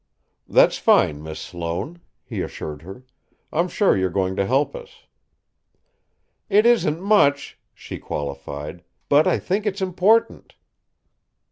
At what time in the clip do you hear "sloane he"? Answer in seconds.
1.39-2.41